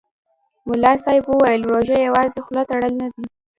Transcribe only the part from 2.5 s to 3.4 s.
تړل نه دي.